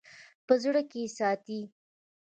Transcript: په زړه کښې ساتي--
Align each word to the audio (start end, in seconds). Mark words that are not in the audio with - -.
په 0.45 0.53
زړه 0.63 0.63
کښې 0.91 1.03
ساتي-- 1.17 1.59